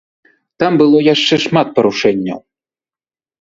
[0.63, 2.39] Там было яшчэ шмат парушэнняў.